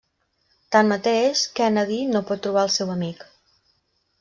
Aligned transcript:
Tanmateix, 0.75 1.43
Kennedy 1.59 2.01
no 2.15 2.23
pot 2.31 2.43
trobar 2.47 2.65
el 2.71 2.75
seu 2.79 2.97
amic. 2.97 3.25